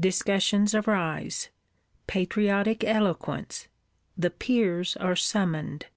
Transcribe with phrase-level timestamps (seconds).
[0.00, 1.50] Discussions arise;
[2.06, 3.68] patriotic eloquence:
[4.16, 5.88] the Peers are summoned.